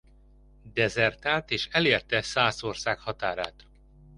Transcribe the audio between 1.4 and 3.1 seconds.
és elérte Szászország